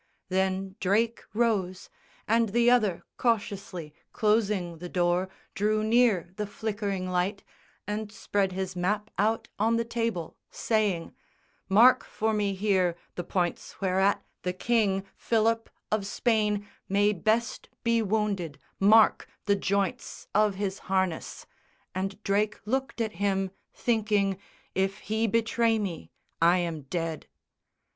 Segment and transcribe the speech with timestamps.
[0.29, 1.87] Then Drake rose,
[2.27, 7.43] and the other cautiously Closing the door drew near the flickering light
[7.85, 11.13] And spread his map out on the table, saying
[11.69, 18.01] "Mark for me here the points whereat the King Philip of Spain may best be
[18.01, 21.45] wounded, mark The joints of his harness;"
[21.93, 24.39] and Drake looked at him Thinking,
[24.73, 26.09] "If he betray me,
[26.41, 27.27] I am dead."